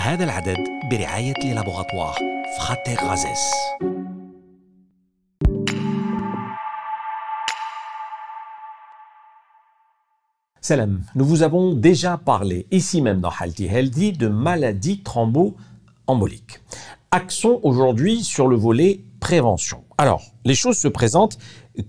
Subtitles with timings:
[0.00, 0.58] هذا العدد
[0.90, 2.18] برعاية لي لابوغاتوار
[2.58, 3.50] فراتير غازيس
[10.60, 16.60] Salam, nous vous avons déjà parlé ici même dans Healthy Healthy de maladies thromboemboliques.
[17.12, 19.84] Accent aujourd'hui sur le volet prévention.
[19.96, 21.38] Alors, les choses se présentent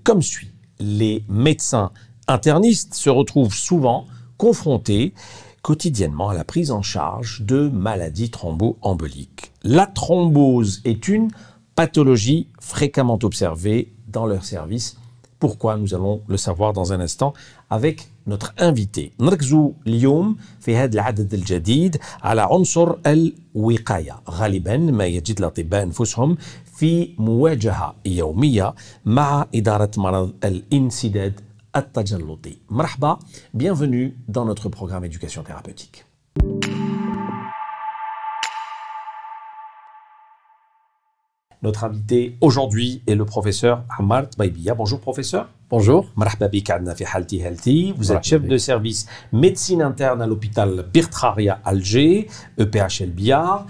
[0.03, 0.51] comme suit.
[0.79, 1.91] Les médecins
[2.27, 4.05] internistes se retrouvent souvent
[4.37, 5.15] confrontés
[5.61, 9.51] quotidiennement à la prise en charge de maladies thromboemboliques.
[9.63, 11.29] La thrombose est une
[11.75, 14.97] pathologie fréquemment observée dans leur service.
[15.39, 17.33] Pourquoi Nous allons le savoir dans un instant
[17.69, 19.11] avec notre invité.
[19.19, 26.37] نركزوا اليوم في هذا العدد الجديد على عنصر الوقاية غالبا ما يجد الأطباء أنفسهم
[26.75, 28.73] في مواجهة يومية
[29.05, 31.39] مع إدارة مرض الانسداد
[31.74, 32.60] At-Tajalluti.
[32.68, 33.18] Marhaba,
[33.54, 36.04] bienvenue dans notre programme éducation thérapeutique.
[41.62, 44.74] Notre invité aujourd'hui est le professeur Amart Baibia.
[44.74, 45.48] Bonjour professeur.
[45.70, 46.06] Bonjour.
[47.96, 53.66] Vous êtes chef de service médecine interne à l'hôpital Birtraria Alger, EPHL Biard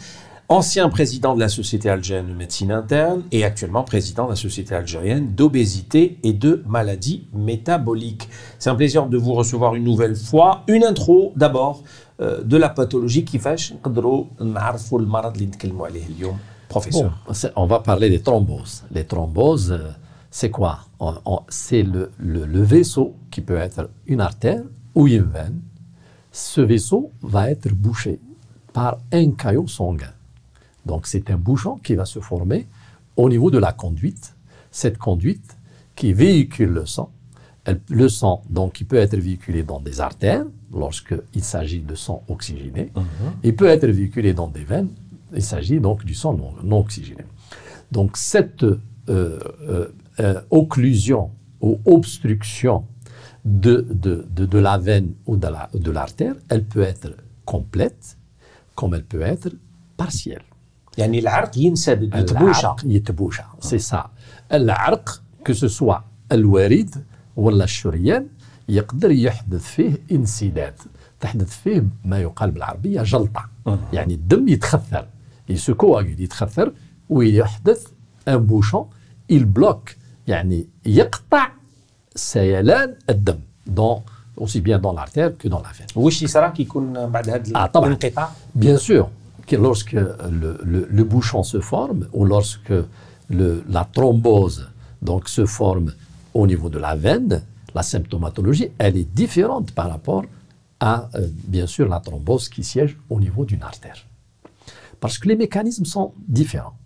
[0.48, 4.74] ancien président de la Société algérienne de médecine interne et actuellement président de la Société
[4.74, 8.28] algérienne d'obésité et de maladies métaboliques.
[8.58, 10.62] C'est un plaisir de vous recevoir une nouvelle fois.
[10.68, 11.82] Une intro d'abord
[12.20, 13.72] euh, de la pathologie qui fâche.
[16.68, 17.18] Professeur.
[17.56, 18.84] On va parler des thromboses.
[18.90, 19.90] Les thromboses, euh,
[20.30, 20.80] c'est quoi?
[21.48, 24.62] C'est le, le vaisseau qui peut être une artère
[24.94, 25.60] ou une veine.
[26.30, 28.20] Ce vaisseau va être bouché
[28.72, 30.12] par un caillot sanguin.
[30.86, 32.66] Donc c'est un bouchon qui va se former
[33.16, 34.34] au niveau de la conduite.
[34.70, 35.56] Cette conduite
[35.94, 37.10] qui véhicule le sang.
[37.64, 40.44] Elle- le sang, donc, qui peut être véhiculé dans des artères
[40.74, 42.90] lorsqu'il s'agit de sang oxygéné.
[43.44, 44.88] Il peut être véhiculé dans des veines.
[45.34, 47.22] Il s'agit donc du sang non, non oxygéné.
[47.92, 49.88] Donc cette euh, euh,
[50.20, 52.84] euh, occlusion ou obstruction
[53.44, 57.10] de, de, de, de la veine ou de la- de l'artère, elle peut être
[57.44, 58.16] complète
[58.74, 59.50] comme elle peut être
[59.96, 60.42] partielle.
[60.98, 64.10] يعني العرق ينسدد يتبوشى العرق يتبوشى سي سا.
[64.52, 65.96] العرق كو سو سوا
[66.32, 67.04] الوريد
[67.36, 68.26] ولا الشريان
[68.68, 70.74] يقدر يحدث فيه انسداد.
[71.20, 73.48] تحدث فيه ما يقال بالعربية جلطة.
[73.92, 75.06] يعني الدم يتخثر
[75.48, 76.72] يسكو يتخثر
[77.10, 77.86] ويحدث
[78.28, 78.88] ان بوشون
[79.32, 79.92] bloque
[80.26, 81.48] يعني يقطع
[82.16, 84.00] سيلان الدم دون
[84.40, 85.96] bien dans l'artère que dans la veine.
[85.96, 87.86] وش يصرى كي يكون بعد هذا آه، طبعاً.
[87.86, 88.28] الانقطاع؟
[88.58, 92.72] Bien sûr, que lorsque le, bouchon se forme ou lorsque
[93.30, 94.68] la thrombose
[95.00, 95.92] donc, se forme
[96.34, 97.42] au niveau de la veine,
[97.74, 100.24] la symptomatologie, elle est différente par rapport
[100.80, 103.96] à, euh, bien sûr, la thrombose qui siège au niveau d'une artère.
[105.00, 106.76] Parce que les mécanismes sont différents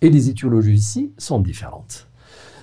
[0.00, 2.06] et les étiologies ici sont différentes.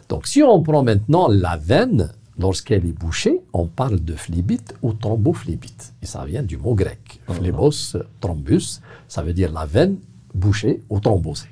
[0.10, 4.94] Donc, si on prend maintenant la veine, lorsqu'elle est bouchée, on parle de phlébite ou
[4.94, 5.94] thrombophlébite.
[6.02, 7.20] Et ça vient du mot grec.
[7.30, 9.98] Phlébos, thrombus, ça veut dire la veine
[10.34, 11.48] bouchée ou thrombosée.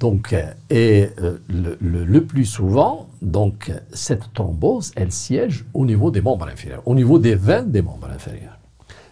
[0.00, 5.86] Donc, euh, et euh, le, le- le plus souvent, donc, cette thrombose, elle siège au
[5.86, 8.58] niveau des membres inférieurs, au niveau des veines des membres inférieurs.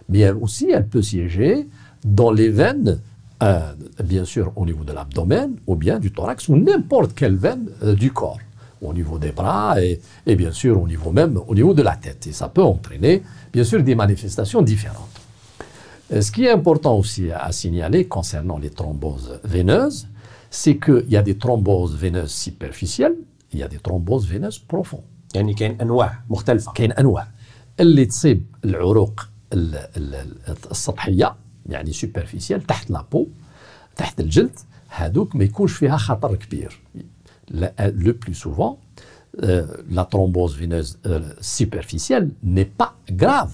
[0.09, 1.67] Mais elle aussi, elle peut siéger
[2.05, 2.99] dans les veines,
[3.41, 3.73] euh,
[4.03, 7.95] bien sûr, au niveau de l'abdomen ou bien du thorax ou n'importe quelle veine euh,
[7.95, 8.39] du corps,
[8.82, 11.96] au niveau des bras et, et bien sûr au niveau même, au niveau de la
[11.96, 12.26] tête.
[12.26, 15.16] Et ça peut entraîner, bien sûr, des manifestations différentes.
[16.12, 20.00] Euh, Ce qui est important aussi à signaler concernant les thromboses veineuses,
[20.50, 23.16] c'est qu'il y a des thromboses veineuses superficielles,
[23.52, 25.04] il y a des thromboses veineuses profondes.
[25.34, 27.28] يعني كاين انواع مختلفه كاين انواع
[27.80, 30.36] اللي تصيب العروق ال- ال-
[30.70, 31.34] السطحيه
[31.66, 33.26] يعني سوبرفيسيال تحت لابو
[33.96, 34.58] تحت الجلد
[34.88, 36.80] هذوك ما يكونش فيها خطر كبير
[37.53, 38.79] euh, le, plus souvent,
[39.43, 43.53] euh, la thrombose veineuse euh, superficielle n'est pas grave,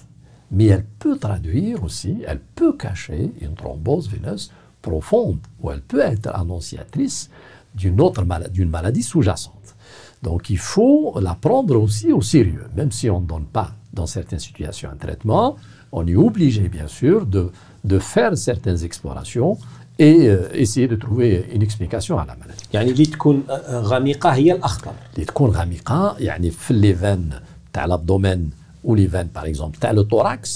[0.50, 6.00] mais elle peut traduire aussi, elle peut cacher une thrombose veineuse profonde, ou elle peut
[6.00, 7.30] être annonciatrice
[7.74, 9.76] d'une autre d'une maladie sous-jacente.
[10.22, 14.06] Donc il faut la prendre aussi au sérieux, même si on ne donne pas dans
[14.06, 15.56] certaines situations un traitement,
[15.92, 19.58] on est obligé bien sûr de faire certaines explorations
[19.99, 22.65] et euh, essayer de trouver une explication à la maladie.
[22.73, 27.29] يعني اللي تكون غميقه هي الاخطر اللي تكون غامقه يعني في لي فان
[27.73, 28.49] تاع الابدومين
[28.87, 30.49] ou les veines par exemple تاع le thorax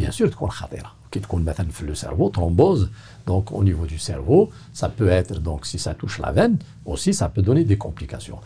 [0.00, 2.86] bien sûr تكون خطيره كي تكون مثلا في le cerveau thrombose
[3.30, 4.50] donc au niveau du cerveau
[4.80, 6.56] ça peut être donc si ça touche la veine
[6.86, 8.38] aussi ça peut donner des complications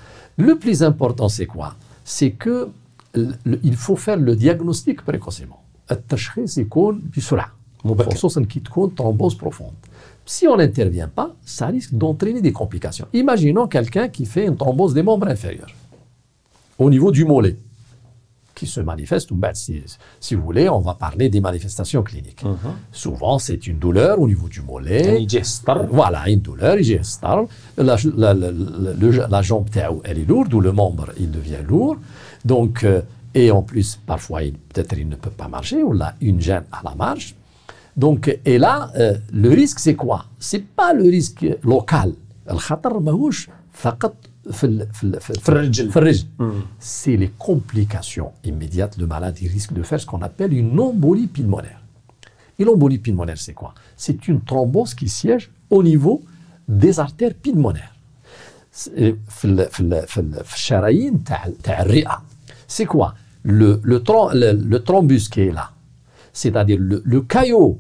[0.47, 1.71] le plus important c'est quoi
[2.17, 2.57] c'est que
[3.17, 5.61] ال- il faut faire le diagnostic précocement
[5.91, 7.53] التشخيص يكون بسرعه
[7.85, 8.15] مبكر.
[8.15, 9.88] خصوصا كي تكون thrombose profonde.
[10.30, 13.08] Si on n'intervient pas, ça risque d'entraîner des complications.
[13.14, 15.72] Imaginons quelqu'un qui fait une thrombose des membres inférieurs,
[16.78, 17.56] au niveau du mollet,
[18.54, 19.34] qui se manifeste.
[19.34, 19.82] Ben, si,
[20.20, 22.44] si, vous voulez, on va parler des manifestations cliniques.
[22.44, 22.58] Mhm.
[22.92, 25.18] Souvent, c'est une douleur au niveau du mollet.
[25.92, 26.78] Voilà, une douleur,
[27.78, 29.68] la, la, la, la, jambe,
[30.04, 31.98] elle est lourde, ou le membre, il devient lourd.
[32.46, 33.02] Donc, euh,
[33.34, 36.82] et en plus, parfois, peut-être il ne peut pas marcher, ou là, une gêne à
[36.84, 37.34] la marche.
[37.98, 40.26] Donc, et là, euh, le risque, c'est quoi?
[40.40, 42.14] C'est pas le risque local.
[46.40, 46.62] Hmm.
[46.80, 48.98] C'est les complications immédiates.
[48.98, 51.82] Le malade il risque de faire ce qu'on appelle une embolie pulmonaire.
[52.58, 53.74] Et l'embolie pulmonaire, c'est quoi?
[53.96, 56.24] C'est une thrombose qui siège au niveau
[56.68, 57.94] des artères pulmonaires.
[58.72, 59.16] C'est euh,
[62.88, 63.14] quoi?
[63.44, 64.04] Le, le,
[64.34, 65.72] le, le thrombus qui est là
[66.39, 67.79] c'est-à-dire le, le caillot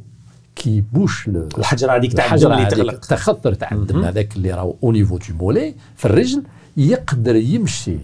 [0.54, 4.36] qui bouche le, الحجره هذيك تاع الحجره الدم اللي هذيك تغلق التخثر تاع الدم هذاك
[4.36, 6.42] اللي راهو او نيفو دو مولي في الرجل
[6.76, 7.98] يقدر يمشي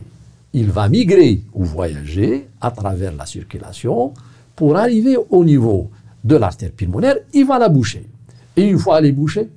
[0.53, 4.13] il va migrer ou voyager à travers la circulation
[4.57, 5.91] pour arriver au niveau
[6.25, 8.05] de l'artère pulmonaire, il va la boucher.
[8.57, 9.49] Et une fois elle est bouchée,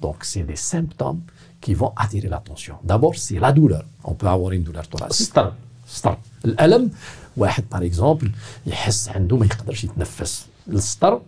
[0.00, 1.20] donc c'est des symptômes
[1.60, 2.76] qui vont attirer l'attention.
[2.84, 3.84] D'abord, c'est la douleur.
[4.04, 5.20] On peut avoir une douleur thoracique.
[5.20, 5.52] السطر
[5.88, 6.90] السطر الالم
[7.37, 8.31] واحد باغ اكزومبل
[8.65, 10.45] يحس عنده ما يقدرش يتنفس.
[10.67, 11.21] السطر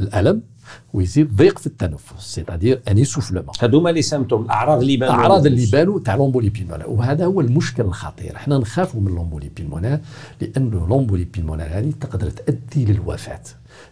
[0.00, 0.42] الألم
[0.92, 5.14] ويزيد ضيق في التنفس سيتادير ان اسوفلمون هذوما لي سيمتوم الأعراض اللي يبانوا.
[5.14, 8.36] الأعراض اللي يبانوا تاع لومبولي بيلمونير وهذا هو المشكل الخطير.
[8.36, 9.98] إحنا نخافوا من لومبولي بيلمونير
[10.40, 13.42] لأنه لومبولي بيلمونير هذه تقدر تؤدي للوفاة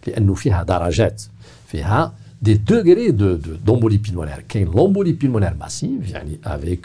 [0.07, 1.23] لأنه فيها درجات
[1.67, 4.42] فيها des degrés de, de, d'embolie pulmonaire.
[4.48, 6.84] Qu'une l'embolie pulmonaire massive, yani avec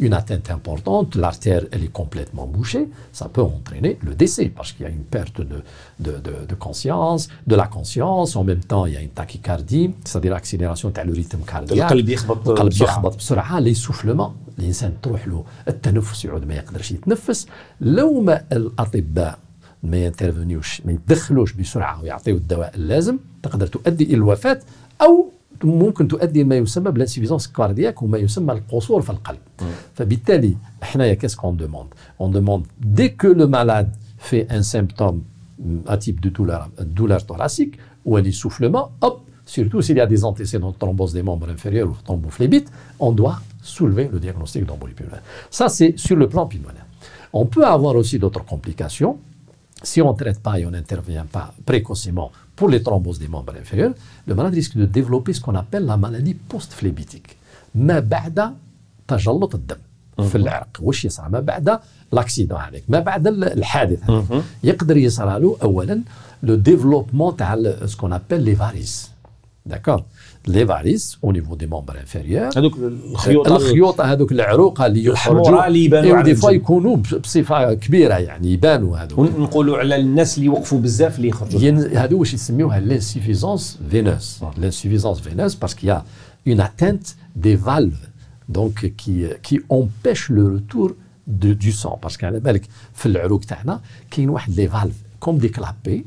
[0.00, 4.84] une atteinte importante, l'artère elle est complètement bouchée, ça peut entraîner le décès parce qu'il
[4.86, 5.58] y a une perte de,
[6.00, 9.86] de, de, de conscience, de la conscience, en même temps il y a une tachycardie,
[10.04, 11.92] c'est-à-dire accélération du rythme cardiaque.
[11.92, 12.90] القلب يخبط القلب بسرعة.
[12.90, 17.46] يخبط بسرعه ليسوفلمون الانسان تروح له التنفس يعود ما يقدرش يتنفس
[17.80, 19.38] لو ما الاطباء
[19.82, 24.60] ما ينترفنيوش ما يتدخلوش بسرعه ويعطيو الدواء اللازم تقدر تؤدي الى الوفاه
[25.02, 25.30] او
[25.64, 29.38] ممكن تؤدي ما يسمى بالانسفيزونس كاردياك وما يسمى القصور في القلب
[29.94, 31.88] فبالتالي حنايا كيس كون دوموند
[32.20, 35.22] اون دوموند دي كو لو مالاد في ان سيمبتوم
[35.86, 40.24] un type de douleur, douleur thoracique ou un essoufflement, hop, surtout s'il y a des
[40.24, 45.22] antécédents de thrombose des membres inférieurs ou thrombophlébite, on doit soulever le diagnostic d'embolie pulmonaire.
[45.50, 46.86] Ça, c'est sur le plan pulmonaire.
[47.32, 49.18] On peut avoir aussi d'autres complications.
[49.82, 53.54] Si on ne traite pas et on n'intervient pas précocement pour les thromboses des membres
[53.62, 53.94] inférieurs,
[54.28, 57.36] le malade risque de développer ce qu'on appelle la maladie post-phlébitique.
[57.74, 58.54] ما بعد
[59.08, 59.76] تجلط الدم
[60.28, 61.78] في العرق واش يصرى ما بعد
[62.12, 66.00] لاكسيدون هذاك ما بعد ال- الحادث هذاك يقدر يصرى له اولا
[66.42, 69.10] لو ديفلوبمون تاع سكون ابل لي فاريس
[69.66, 70.02] داكور
[70.48, 75.66] لي فاريس او نيفو دي ممبر انفيريور هذوك الخيوط الخيوط هذوك العروق اللي الحمراء يخرجوا
[75.66, 76.62] اللي يبانوا إيوا على دي فوا الجلد.
[76.62, 81.60] يكونوا ب- بصفه كبيره يعني يبانوا هذوك ونقولوا على الناس اللي وقفوا بزاف اللي يخرجوا
[81.60, 84.44] ين- هذو واش يسميوها l'insuffisance veineuse.
[84.60, 86.04] L'insuffisance veineuse parce qu'il y a
[86.46, 88.04] une atteinte des valves
[88.48, 90.88] donc qui, qui empêche le retour
[91.26, 91.98] de, du sang.
[92.02, 92.62] Parce qu'à بالك
[92.94, 93.80] في العروق تاعنا
[94.10, 96.04] كاين واحد les valves comme des clapets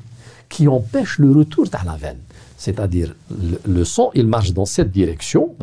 [0.54, 2.20] qui empêchent le retour تاع la veine.
[2.65, 5.55] C'est-à-dire, le, le sang, il marche dans cette direction.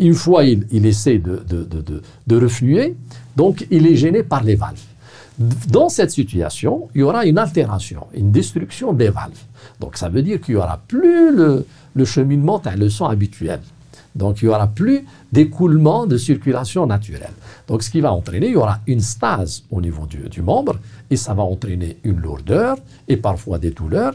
[0.00, 2.96] Une fois, il, il essaie de, de, de, de, refluer,
[3.36, 4.86] donc il est gêné par les valves.
[5.38, 9.42] Dans cette situation, il y aura une altération, une destruction des valves.
[9.78, 13.60] Donc ça veut dire qu'il n'y aura plus le, le cheminement à le sang habituel.
[14.16, 17.36] Donc il n'y aura plus d'écoulement de circulation naturelle.
[17.68, 20.74] Donc ce qui va entraîner, il y aura une stase au niveau du, du membre
[21.08, 24.14] et ça va entraîner une lourdeur et parfois des douleurs.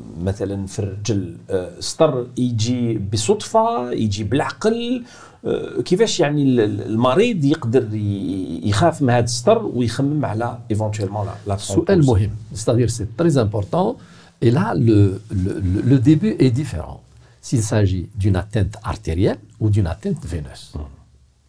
[0.22, 5.02] مثلا في الرجل أه، سطر يجي بصدفه يجي بالعقل
[5.44, 11.26] أه، كيفاش يعني ال- ال- المريض يقدر ي- يخاف من هذا السطر ويخمم على ايفونتويلمون
[11.46, 13.96] لا سؤال مهم c'est-à-dire c'est très important
[14.42, 17.00] et là le, le, le- le début est différent
[17.42, 20.64] s'il s'agit d'une atteinte artérielle ou d'une atteinte veineuse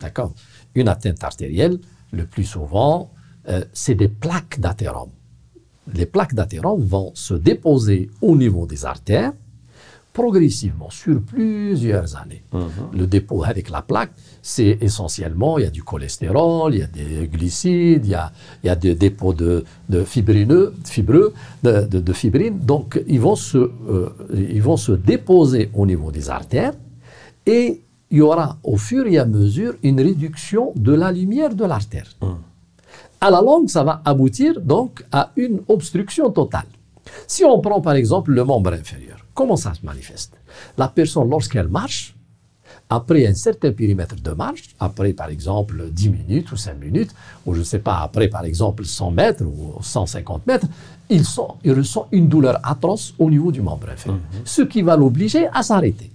[0.02, 0.32] d'accord
[0.76, 1.76] une atteinte artérielle
[2.20, 2.96] le plus souvent
[3.50, 5.12] euh, c'est des plaques d'athérome
[5.93, 9.33] les plaques d'athérome vont se déposer au niveau des artères
[10.13, 12.43] progressivement sur plusieurs années.
[12.93, 14.13] Le dépôt avec la plaque,
[14.43, 18.31] c'est essentiellement, il y a du cholestérol, il y a des glycides, il y a,
[18.63, 22.59] il y a des dépôts de, de fibrineux, fibreux, de, de, de fibrine.
[22.59, 26.75] Donc, ils vont, se, euh, ils vont se déposer au niveau des artères
[27.47, 31.65] et il y aura au fur et à mesure une réduction de la lumière de
[31.65, 32.09] l'artère.
[33.21, 36.67] À la longue, ça va aboutir donc à une obstruction totale.
[37.27, 40.35] Si on prend par exemple le membre inférieur, comment ça se manifeste?
[40.77, 42.15] La personne, lorsqu'elle marche,
[42.89, 47.15] après un certain périmètre de marche, après par exemple 10 minutes ou 5 minutes,
[47.47, 50.67] ou je ne sais pas, après par exemple 100 mètres ou 150 mètres,
[51.09, 51.23] il,
[51.73, 54.41] ressent une douleur atroce au niveau du membre inférieur, mhm.
[54.45, 56.11] ce qui va l'obliger à s'arrêter.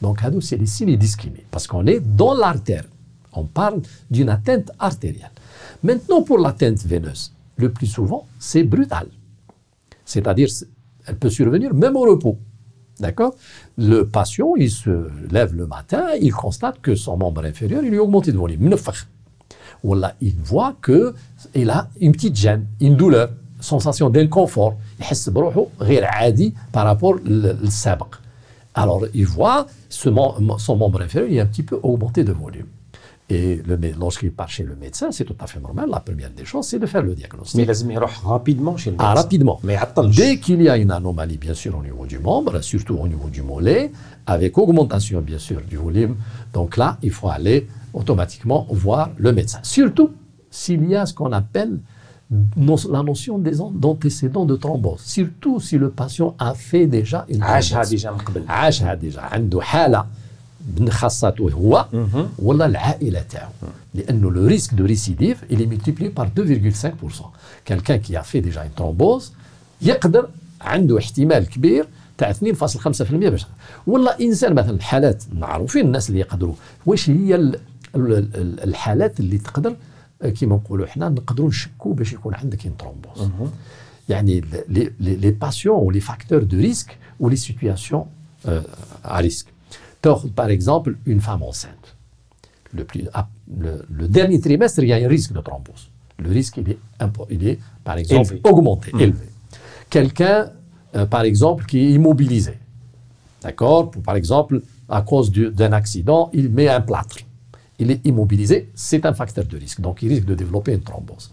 [0.00, 2.84] Donc, c'est les signes d'ischémie, parce qu'on est dans l'artère.
[3.34, 3.80] On parle
[4.10, 5.30] d'une atteinte artérielle.
[5.82, 9.08] Maintenant, pour l'atteinte veineuse, le plus souvent, c'est brutal.
[10.04, 10.48] C'est-à-dire,
[11.06, 12.38] elle peut survenir même au repos.
[13.00, 13.34] D'accord?
[13.76, 17.98] Le patient, il se lève le matin, il constate que son membre inférieur, il lui
[17.98, 18.74] a augmenté de volume.
[19.82, 24.76] Voilà, il voit qu'il a une petite gêne, une douleur, sensation d'inconfort.
[25.00, 26.14] Il
[26.70, 27.20] par rapport au.
[28.74, 32.68] Alors, il voit son membre inférieur, il est un petit peu augmenté de volume.
[33.30, 33.62] Et
[33.98, 35.88] lorsqu'il part chez le médecin, c'est tout à fait normal.
[35.90, 37.56] La première des choses, c'est de faire le diagnostic.
[37.56, 39.20] Mais les rapidement chez le ah, médecin.
[39.20, 39.60] Ah, rapidement.
[39.62, 42.94] Mais attends, Dès qu'il y a une anomalie, bien sûr, au niveau du membre, surtout
[42.94, 43.90] au niveau du mollet,
[44.26, 46.16] avec augmentation, bien sûr, du volume,
[46.52, 49.60] donc là, il faut aller automatiquement voir le médecin.
[49.62, 50.10] Surtout
[50.50, 51.78] s'il y a ce qu'on appelle
[52.30, 57.88] la notion des d'antécédents de thrombose, surtout si le patient a fait déjà une thrombose.
[58.96, 58.96] déjà.
[58.96, 60.06] déjà.
[60.88, 61.86] خاصته هو
[62.38, 63.50] ولا العائلة تاعو.
[63.94, 67.24] لأنه le risque de récidive il est multiplié par 2,5%.
[67.64, 69.32] Quelqu'un qui a fait déjà une thrombose
[69.82, 70.28] يقدر
[70.60, 71.86] عنده احتمال كبير
[72.18, 73.46] تاع 2.5% باش
[73.86, 76.54] ولا إنسان مثلا الحالات معروفين الناس اللي يقدروا.
[76.86, 77.52] واش هي
[78.64, 79.76] الحالات اللي تقدر؟
[80.22, 83.30] كيما نقولوا حنا نقدروا نشكوا باش يكون عندك ان ترومبوز
[84.08, 84.44] يعني
[85.00, 88.04] لي باسيون ou les facteurs de risque ou les situations
[90.04, 91.96] risque par exemple une femme enceinte
[92.74, 93.28] le, plus, ah,
[93.58, 96.78] le, le, dernier trimestre il y a un risque de thrombose le risque il est,
[97.30, 98.40] il est par exemple élevé.
[98.44, 99.00] augmenté mmh.
[99.00, 99.26] élevé
[99.90, 100.50] quelqu'un
[100.94, 102.58] euh, par exemple qui est immobilisé
[103.42, 107.18] d'accord par exemple à cause d'un accident il met un plâtre
[107.82, 109.80] il est immobilisé, c'est un facteur de risque.
[109.80, 111.30] Donc, il risque de développer une thrombose.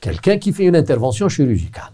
[0.00, 1.92] Quelqu'un qui fait une intervention chirurgicale,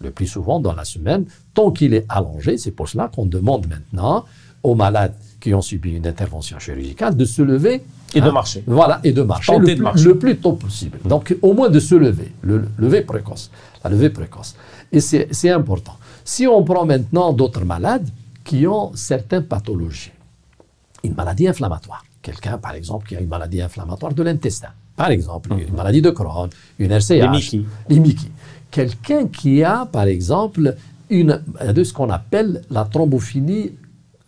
[0.00, 3.66] le plus souvent dans la semaine, tant qu'il est allongé, c'est pour cela qu'on demande
[3.68, 4.24] maintenant
[4.62, 7.82] aux malades qui ont subi une intervention chirurgicale de se lever.
[8.14, 8.62] Et de marcher.
[8.66, 10.04] Voilà, et de marcher, le, de marcher.
[10.04, 10.98] le, plus tôt possible.
[11.04, 13.50] Donc, au moins de se lever, le lever précoce,
[13.82, 14.54] la levée précoce.
[14.92, 15.96] Et c'est important.
[16.24, 18.08] Si on prend maintenant d'autres malades
[18.44, 20.12] qui ont certaines pathologies,
[21.04, 25.52] une maladie inflammatoire, Quelqu'un, par exemple, qui a une maladie inflammatoire de l'intestin, par exemple,
[25.52, 25.76] une mhm.
[25.76, 27.56] maladie de Crohn, une RCH,
[27.88, 28.28] Mickey.
[28.70, 30.76] Quelqu'un qui a, par exemple,
[31.08, 33.72] une, de ce qu'on appelle la thrombophilie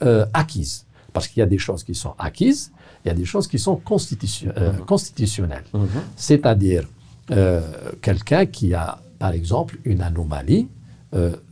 [0.03, 0.87] euh, acquise.
[1.13, 2.73] Parce qu'il y a des choses qui sont acquises,
[3.05, 4.85] il y a des choses qui sont constitution, euh, mhm.
[4.85, 5.65] constitutionnelles.
[5.75, 5.89] Mhm.
[6.17, 6.89] C'est-à-dire
[7.31, 7.61] euh,
[8.01, 10.69] quelqu'un qui a, par exemple, une anomalie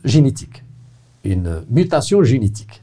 [0.03, 0.63] génétique,
[1.23, 2.81] une mutation génétique.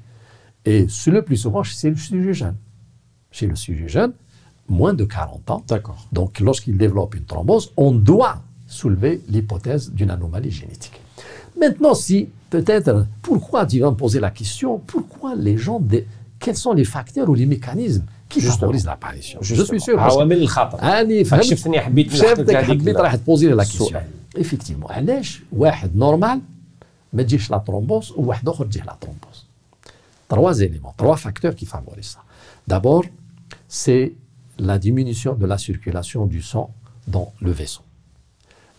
[0.65, 2.55] Et le plus souvent, c'est le sujet jeune
[3.31, 4.13] chez le sujet jeune,
[4.69, 5.63] moins de 40 ans.
[5.67, 6.07] D'accord.
[6.13, 11.01] Donc, lorsqu'il développe une thrombose, on doit soulever l'hypothèse d'une anomalie génétique.
[11.59, 15.81] Maintenant, si peut-être, pourquoi tu vas me poser la question, pourquoi les gens,
[16.40, 19.98] quels sont les facteurs ou les mécanismes qui favorisent l'apparition Je suis sûr.
[20.00, 21.24] Ah, mais
[22.94, 24.02] راح poser la question.
[24.38, 26.40] Effectivement, علاش واحد normal
[27.14, 29.44] ما تجيش la thrombose ou واحد اخر تجيه la thrombose
[30.30, 32.24] Trois éléments, trois facteurs qui favorisent ça.
[32.68, 33.06] D'abord,
[33.68, 34.14] c'est
[34.58, 36.74] la diminution de la circulation du sang
[37.08, 37.84] dans le vaisseau.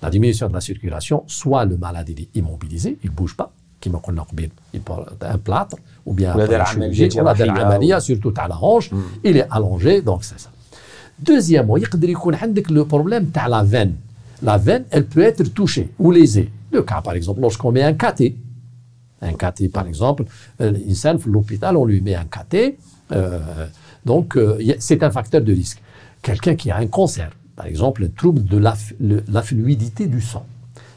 [0.02, 3.89] La diminution de la circulation, soit le malade est immobilisé, il ne bouge pas, qui
[4.73, 9.01] il porte un plâtre, ou bien un surtout à la hanche, hmm.
[9.23, 10.49] il est allongé, donc c'est ça.
[11.19, 11.89] Deuxièmement, il y a
[12.69, 13.95] le problème de la veine.
[14.41, 16.49] La veine, elle peut être touchée ou lésée.
[16.71, 18.37] Le cas, par exemple, lorsqu'on met un cathé,
[19.21, 20.23] un cathé, par exemple,
[20.61, 20.71] euh,
[21.25, 22.77] l'hôpital, on lui met un cathé,
[23.11, 23.39] euh,
[24.05, 25.81] donc, euh, c'est un facteur de risque.
[26.21, 30.45] Quelqu'un qui a un cancer, par exemple, un trouble de la, la fluidité du sang,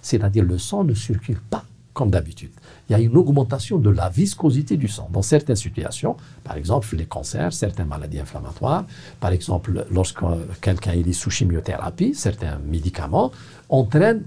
[0.01, 2.53] c'est-à-dire le sang ne circule pas comme d'habitude.
[2.89, 5.09] Il y a une augmentation de la viscosité du sang.
[5.13, 8.85] Dans certaines situations, par exemple les cancers, certaines maladies inflammatoires,
[9.21, 10.21] par exemple lorsque
[10.61, 13.31] quelqu'un est sous chimiothérapie, certains médicaments
[13.69, 14.23] entraînent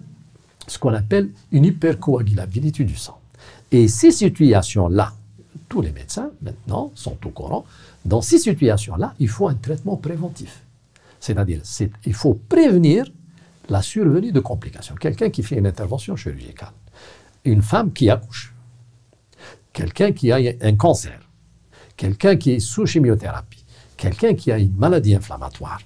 [0.67, 3.19] ce qu'on appelle une hypercoagulabilité du sang.
[3.72, 5.13] Et ces situations-là,
[5.69, 7.65] tous les médecins maintenant sont au courant.
[8.03, 10.62] Dans ces situations-là, il faut un traitement préventif.
[11.19, 11.62] C'est-à-dire,
[12.05, 13.05] il faut prévenir
[13.69, 14.95] la survenue de complications.
[14.95, 16.72] Quelqu'un qui fait une intervention chirurgicale,
[17.45, 18.53] une femme qui accouche,
[19.73, 21.19] quelqu'un qui a un cancer,
[21.95, 23.63] quelqu'un qui est sous chimiothérapie,
[23.97, 25.79] quelqu'un qui a une maladie inflammatoire,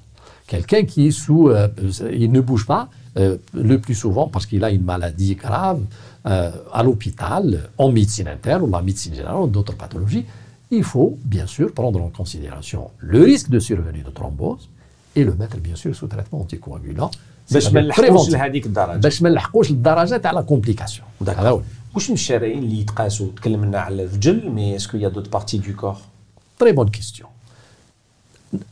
[0.47, 1.67] quelqu'un qui est sous, euh,
[2.11, 5.81] il ne bouge pas euh, le plus souvent parce qu'il a une maladie grave
[6.25, 10.25] euh, à l'hôpital, en médecine interne ou en médecine générale ou d'autres pathologies,
[10.71, 14.69] il faut bien sûr prendre en considération le risque de survenue de thrombose
[15.15, 17.09] et le mettre bien sûr sous traitement anticoagulant.
[17.51, 18.97] باش ما نلحقوش لهذيك الدرجة.
[18.97, 21.61] باش ما نلحقوش للدرجة تاع لا كومبليكاسيون هذا هو.
[21.95, 25.97] واش من الشرايين اللي يتقاسوا؟ تكلمنا على الرجل مي اسكو يا دوت بارتي دو كور
[26.59, 27.29] تري بون كيستيون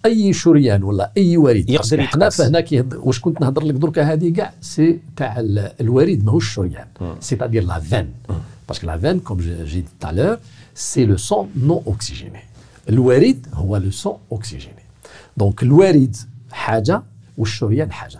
[0.06, 2.64] أي شريان ولا أي وريد يقدر حنا فهنا
[2.96, 5.36] واش كنت نهضر لك دركا هذه كاع؟ سي تاع
[5.82, 6.88] الوريد ماهوش الشريان
[7.20, 8.14] سيتادير لا فين
[8.68, 10.38] باسكو لا فين كوم جي دي تالور
[10.76, 12.40] سي لو سون نون اوكسيجيني
[12.90, 14.84] الوريد هو لو سون اوكسيجيني
[15.38, 16.18] دونك الوريد
[16.52, 17.04] حاجة
[17.38, 18.20] والشريان حاجة.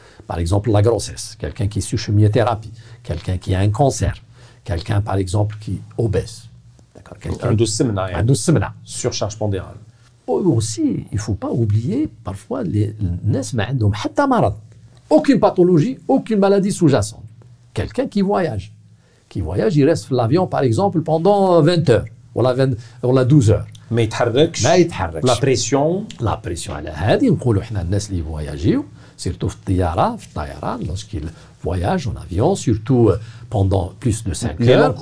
[0.31, 2.71] Par exemple, la grossesse, quelqu'un qui est sous chimiothérapie,
[3.03, 4.13] quelqu'un qui a un cancer,
[4.63, 6.43] quelqu'un, par exemple, qui est obèse.
[7.43, 7.81] Un douce
[8.15, 8.23] Un
[8.85, 9.75] Surcharge pondérale.
[10.27, 12.95] Aussi, il ne faut pas oublier, parfois, les
[13.73, 13.91] n'ont
[15.09, 17.25] aucune pathologie, aucune maladie sous-jacente.
[17.73, 18.71] Quelqu'un qui voyage.
[19.27, 22.05] Qui voyage, il reste l'avion, par exemple, pendant 20 heures.
[22.35, 22.41] ou
[23.13, 23.67] la 12 heures.
[23.91, 24.09] Mais il
[25.25, 26.05] La pression.
[26.21, 27.29] La pression, elle est.
[27.29, 28.65] On dit, les voyagent
[29.17, 29.49] surtout
[30.87, 31.29] lorsqu'ils
[31.63, 33.17] voyagent en avion, surtout euh,
[33.49, 34.95] pendant plus de 5 heures,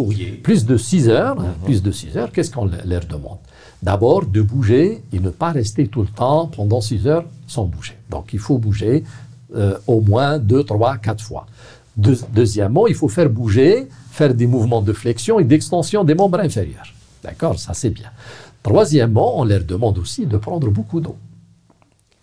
[0.43, 1.65] plus de 6 heures, hein, mhm.
[1.65, 3.37] plus de 6 heures, qu'est-ce qu'on leur demande?
[3.81, 7.97] D'abord de bouger et ne pas rester tout le temps pendant 6 heures sans bouger.
[8.09, 9.03] Donc il faut bouger
[9.55, 11.45] euh, au moins 2, 3, 4 fois.
[11.95, 16.93] deuxièmement, il faut faire bouger, faire des mouvements de flexion et d'extension des membres inférieurs.
[17.23, 17.57] D'accord?
[17.57, 18.09] Ça c'est bien.
[18.61, 21.15] Troisièmement, on leur demande aussi de prendre beaucoup d'eau.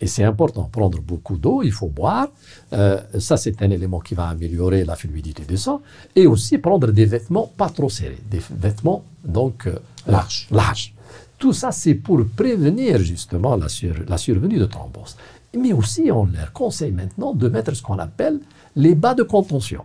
[0.00, 2.28] Et c'est important, prendre beaucoup d'eau, il faut boire.
[2.72, 5.80] Euh, ça, c'est un élément qui va améliorer la fluidité du sang.
[6.14, 10.48] Et aussi prendre des vêtements pas trop serrés, des vêtements donc euh, larges.
[10.50, 10.92] larges.
[11.38, 13.66] Tout ça, c'est pour prévenir justement la,
[14.06, 15.16] la survenue de thrombose.
[15.56, 18.40] Mais aussi, on leur conseille maintenant de mettre ce qu'on appelle
[18.74, 19.82] les bas de contention.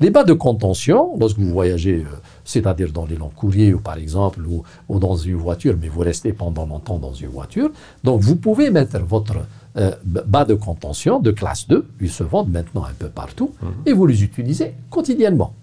[0.00, 3.96] Les bas de contention, lorsque vous voyagez, euh, c'est-à-dire dans les longs courriers ou par
[3.96, 4.40] exemple,
[4.88, 7.70] ou, dans une voiture, mais vous restez pendant longtemps dans une voiture,
[8.04, 9.36] donc vous pouvez mettre votre
[9.76, 13.68] euh, bas de contention de classe 2, ils se vendent maintenant un peu partout, mhm.
[13.86, 15.54] et vous les utilisez quotidiennement.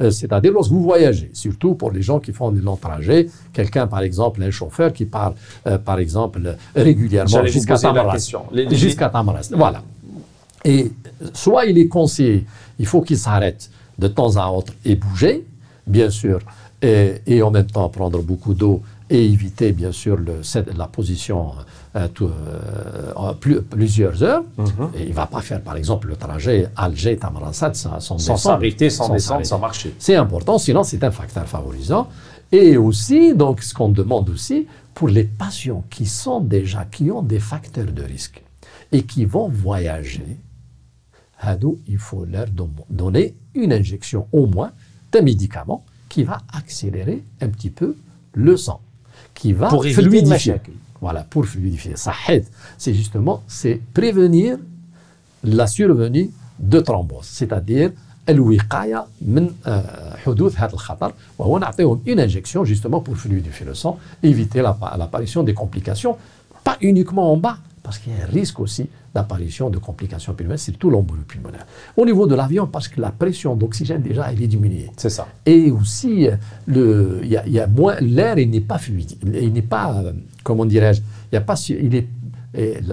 [0.00, 3.86] Euh, c'est-à-dire lorsque vous voyagez, surtout pour les gens qui font des longs trajets, quelqu'un
[3.88, 5.34] par exemple, un chauffeur qui part
[5.84, 8.32] par exemple régulièrement jusqu'à Tamaras.
[8.70, 9.82] Jusqu'à Tamaras, voilà.
[10.64, 10.92] Et
[11.32, 12.44] soit il est conseillé
[12.78, 15.44] il faut qu'il s'arrête de temps à autre et bouger,
[15.86, 16.40] bien sûr,
[16.80, 20.40] et, en même temps prendre beaucoup d'eau et éviter, bien sûr, le,
[20.76, 21.52] la position
[21.96, 24.42] euh, euh, plusieurs heures.
[24.56, 24.90] Mhm.
[24.94, 29.08] et il ne va pas faire, par exemple, le trajet Alger-Tamaransat sans, sans, s'arrêter, sans,
[29.08, 29.94] descendre, sans marcher.
[29.98, 32.08] C'est important, sinon c'est un facteur favorisant.
[32.52, 37.22] Et aussi, donc, ce qu'on demande aussi, pour les patients qui sont déjà, qui ont
[37.22, 38.42] des facteurs de risque
[38.92, 40.38] et qui vont voyager,
[41.87, 42.47] il faut leur
[42.89, 44.71] donner une injection au moins
[45.11, 47.95] d'un médicament qui va accélérer un petit peu
[48.33, 48.79] le sang,
[49.33, 50.55] qui va pour fluidifier.
[51.01, 51.95] Voilà, pour fluidifier.
[51.95, 52.45] Ça aide.
[52.77, 54.57] C'est justement, c'est prévenir
[55.43, 57.91] la survenue de thrombose, c'est-à-dire
[58.29, 59.49] الوقايه من
[60.25, 65.53] حدوث هذا الخطر وهو نعطيهم une injection justement pour fluidifier le sang, éviter l'apparition des
[65.53, 66.15] complications,
[66.63, 67.57] pas uniquement en bas,
[67.88, 71.64] parce qu'il y a un risque aussi d'apparition de complications pulmonaires, surtout l'embolie pulmonaire.
[71.96, 74.90] Au niveau de l'avion, parce que la pression d'oxygène, déjà, elle est diminuée.
[74.98, 75.26] C'est ça.
[75.46, 76.28] Et aussi,
[76.66, 80.12] il y, a, moins, l'air, il n'est pas fluide, il n'est pas, euh,
[80.44, 81.00] comment dirais-je,
[81.32, 82.08] il y a pas, il est,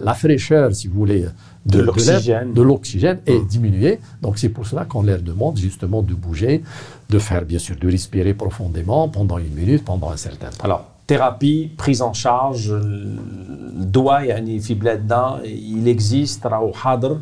[0.02, 1.26] la fraîcheur, si vous voulez,
[1.66, 3.48] de, l'oxygène, de l'oxygène est mmh.
[3.48, 4.00] diminuée.
[4.22, 6.64] Donc c'est pour cela qu'on leur demande justement de bouger,
[7.10, 10.64] de faire bien sûr, de respirer profondément pendant une minute, pendant un certain temps.
[10.64, 12.73] Alors, thérapie, prise en charge,
[13.93, 17.19] doigt, يعني في بلادنا il existe راهو حاضر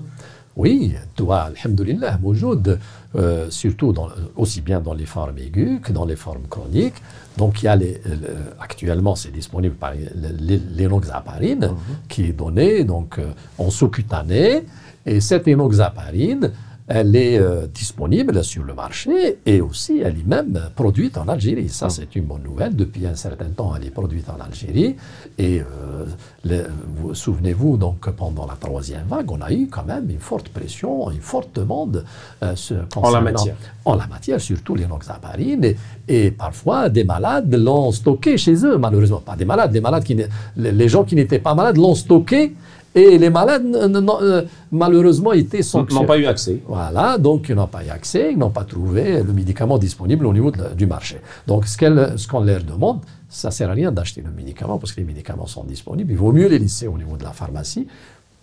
[0.59, 2.79] Oui, toi, alhamdoulilah, موجود,
[3.15, 7.01] euh, surtout dans, aussi bien dans les formes aiguës que dans les formes chroniques.
[7.37, 8.01] Donc, il y a les,
[8.59, 9.93] actuellement, c'est disponible par
[10.79, 12.09] l'énoxaparine mm -hmm.
[12.09, 13.11] qui est donnée donc,
[13.65, 14.47] en sous-cutané.
[15.11, 16.45] Et cette énoxaparine,
[16.88, 21.70] elle est euh, disponible sur le marché et aussi elle est même produite en Algérie.
[21.70, 22.76] Ça, c'est une bonne nouvelle.
[22.76, 24.96] Depuis un certain temps, elle est produite en Algérie.
[25.38, 26.66] Et euh,
[26.98, 31.10] vous souvenez-vous, donc, pendant la troisième vague, on a eu quand même une forte pression,
[31.10, 32.04] une forte demande
[32.44, 32.54] euh,
[32.98, 33.56] en la matière.
[33.86, 34.86] En la matière, surtout les
[35.64, 39.20] Et, et parfois, des malades l'ont stocké chez eux, malheureusement.
[39.20, 40.18] Pas des malades, des malades qui,
[40.58, 42.54] les gens qui n'étaient pas malades l'ont stocké
[42.96, 46.02] et les malades, euh, malheureusement, étaient sanctionnés.
[46.02, 46.60] N'ont pas eu accès.
[46.68, 50.34] Voilà, donc ils n'ont pas eu accès, ils n'ont pas trouvé le médicament disponible au
[50.34, 51.18] niveau du marché.
[51.48, 55.02] Donc ce qu'on leur demande, ça ne sert à rien d'acheter le médicament parce que
[55.02, 56.12] les médicaments sont disponibles.
[56.12, 57.88] Il vaut mieux les laisser au niveau de la pharmacie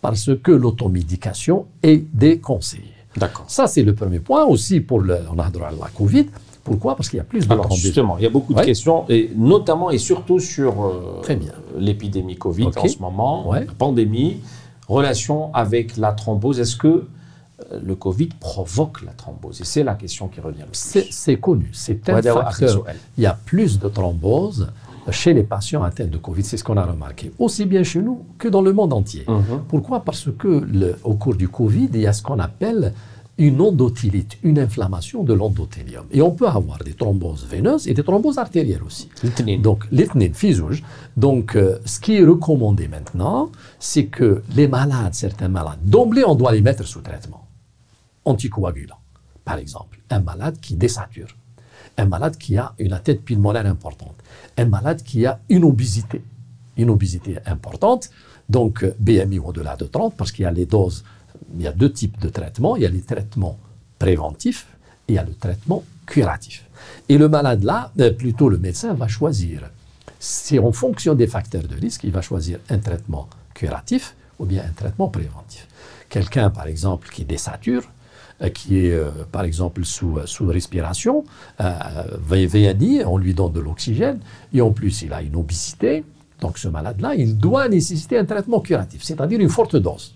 [0.01, 2.95] parce que l'automédication est déconseillée.
[3.17, 3.45] D'accord.
[3.49, 4.45] Ça, c'est le premier point.
[4.45, 6.27] Aussi, pour le, on a droit à la Covid,
[6.62, 6.96] pourquoi?
[6.96, 9.31] Parce qu'il y a plus de Alors, Justement, il y a beaucoup de questions, et
[9.37, 11.23] notamment et surtout sur euh,
[11.79, 14.40] l'épidémie Covid en ce moment, la pandémie,
[14.88, 16.61] relation avec la thrombose.
[16.61, 19.61] Est-ce que euh, le Covid provoque la thrombose?
[19.61, 21.03] Et c'est la question qui revient le.
[21.11, 22.85] C'est connu, c'est un facteur.
[23.16, 24.68] Il y a plus de thrombose
[25.11, 28.23] chez les patients atteints de Covid, c'est ce qu'on a remarqué, aussi bien chez nous
[28.38, 29.25] que dans le monde entier.
[29.27, 29.62] Mhm.
[29.66, 30.01] Pourquoi?
[30.01, 32.92] Parce que le, au cours du Covid, il y a ce qu'on appelle
[33.40, 36.05] une endotélite, une inflammation de l'endothélium.
[36.12, 39.09] Et on peut avoir des thromboses veineuses et des thromboses artérielles aussi.
[39.62, 40.85] Donc, l'ethnie physique.
[41.16, 46.35] Donc, euh, ce qui est recommandé maintenant, c'est que les malades, certains malades, d'emblée, on
[46.35, 47.46] doit les mettre sous traitement
[48.26, 48.98] anticoagulant.
[49.42, 51.35] Par exemple, un malade qui désature,
[51.96, 54.16] un malade qui a une tête pulmonaire importante,
[54.59, 56.22] un malade qui a une obésité,
[56.76, 58.11] une obésité importante,
[58.50, 61.05] donc euh, BMI au-delà de 30, parce qu'il y a les doses
[61.55, 62.77] il y a deux types de traitements.
[62.77, 63.59] Il y a les traitements
[63.99, 64.67] préventifs
[65.09, 66.65] et il y a le traitement curatif.
[67.09, 69.71] Et le malade là, euh, plutôt le médecin va choisir.
[70.19, 74.63] C'est en fonction des facteurs de risque, il va choisir un traitement curatif ou bien
[74.65, 75.67] un traitement préventif.
[76.09, 77.85] Quelqu'un, par exemple, qui désature,
[78.43, 81.25] euh, qui est, euh, par exemple, sous, sous respiration,
[81.61, 81.73] euh,
[82.23, 84.19] VNI, on lui donne de l'oxygène,
[84.53, 86.05] et en plus, il a une obésité.
[86.41, 90.15] Donc, ce malade-là, il doit nécessiter un traitement curatif, c'est-à-dire une forte dose.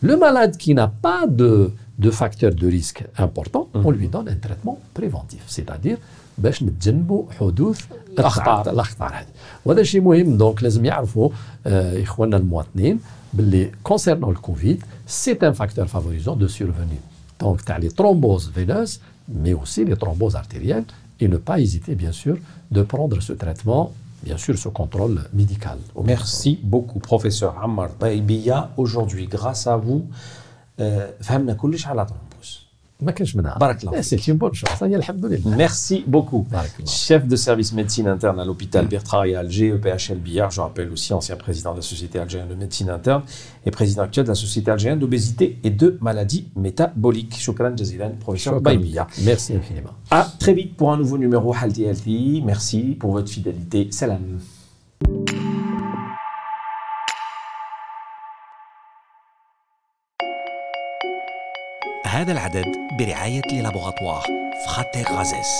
[0.00, 3.98] Le malade qui n'a pas de, de facteur de risque important, on mhm.
[3.98, 5.98] lui donne un traitement préventif, c'est-à-dire
[6.38, 7.80] باش نتجنبوا حدوث
[8.18, 9.26] الاخطار الاخطار هذه
[9.64, 11.30] وهذا شيء مهم دونك لازم يعرفوا
[11.66, 13.00] اخواننا المواطنين
[13.34, 17.02] باللي concernant le Covid c'est un facteur favorisant de survenue
[17.40, 19.00] donc tu as les thromboses veineuses
[19.42, 20.84] mais aussi les thromboses artérielles
[21.20, 22.36] et ne pas hésiter bien sûr
[22.70, 23.92] de prendre ce traitement
[24.23, 25.77] bien sûr ce contrôle médical.
[26.03, 28.71] Merci beaucoup, professeur Ammar Taibia.
[28.77, 30.07] Aujourd'hui, grâce à vous,
[30.79, 31.11] euh,
[35.55, 36.45] Merci beaucoup.
[36.85, 41.13] Chef de service médecine interne à l'hôpital Bertrand et Alger, EPHL Billard, je rappelle aussi
[41.13, 43.23] ancien président de la Société algérienne de médecine interne
[43.65, 47.37] et président actuel de la Société algérienne d'obésité et de maladies métaboliques.
[47.39, 49.07] Shukran jazilan, professeur Baybia.
[49.23, 49.91] Merci infiniment.
[50.11, 52.43] À très vite pour un nouveau numéro Halti Halti.
[52.45, 53.87] Merci pour votre fidélité.
[53.91, 54.39] Salam.
[62.19, 62.65] هذا العدد
[62.99, 64.23] برعاية للابوغاتوار
[64.65, 65.59] فخاتي غازيس.